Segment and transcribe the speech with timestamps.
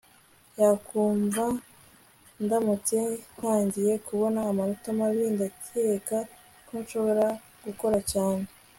[0.61, 1.43] yakumva
[2.43, 2.97] ndamutse
[3.35, 5.25] ntangiye kubona amanota mabi.
[5.35, 6.17] ndakeka
[6.67, 7.25] ko nshobora
[7.65, 8.45] gukora cyane